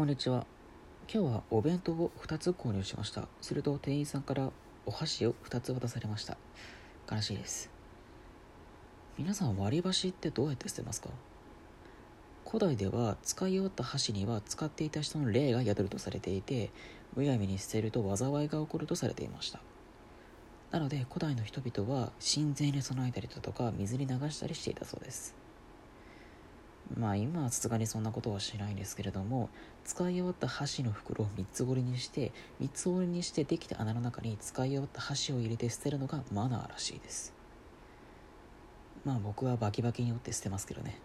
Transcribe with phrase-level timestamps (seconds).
[0.00, 0.46] こんにちは。
[1.12, 3.28] 今日はお弁当を2つ購入しました。
[3.42, 4.50] すると店員さんから
[4.86, 6.38] お箸を2つ渡されました。
[7.12, 7.68] 悲しいです。
[9.18, 11.10] 皆さん割り箸ってどうやって捨てますか？
[12.46, 16.70] 古代では使い終わった箸には使っていた人の霊が宿るとされていて
[17.14, 19.60] むやみに捨てると災いが起こるとされていました
[20.70, 25.34] なので古代の人々は神前に備えたりだとか水に流したりしていたそうです
[27.00, 29.48] まあ今はさすがにそんなことはしないんですけれども
[29.86, 37.32] 使い終わった箸の袋を3つ折りにして3つ折りにしてできた穴の中に使い終わった箸を入れて捨てるのがマナーらしいです。
[39.02, 41.00] まあ僕はバキバキに折って捨てますけどね。